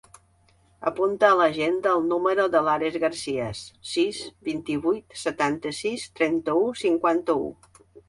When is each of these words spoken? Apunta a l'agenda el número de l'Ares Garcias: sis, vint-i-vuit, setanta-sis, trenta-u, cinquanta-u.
Apunta 0.91 1.27
a 1.33 1.35
l'agenda 1.41 1.91
el 1.97 2.01
número 2.13 2.47
de 2.57 2.63
l'Ares 2.69 2.99
Garcias: 3.05 3.63
sis, 3.93 4.25
vint-i-vuit, 4.51 5.23
setanta-sis, 5.29 6.11
trenta-u, 6.25 6.69
cinquanta-u. 6.87 7.51